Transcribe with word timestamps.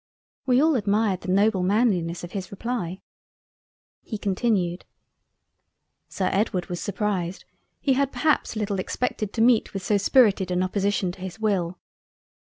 We 0.47 0.59
all 0.59 0.75
admired 0.77 1.21
the 1.21 1.27
noble 1.31 1.61
Manliness 1.61 2.23
of 2.23 2.31
his 2.31 2.49
reply. 2.49 3.01
He 4.01 4.17
continued. 4.17 4.83
"Sir 6.09 6.31
Edward 6.33 6.69
was 6.69 6.79
surprised; 6.79 7.45
he 7.79 7.93
had 7.93 8.11
perhaps 8.11 8.55
little 8.55 8.79
expected 8.79 9.31
to 9.33 9.43
meet 9.43 9.75
with 9.75 9.83
so 9.83 9.97
spirited 9.97 10.49
an 10.49 10.63
opposition 10.63 11.11
to 11.11 11.21
his 11.21 11.39
will. 11.39 11.77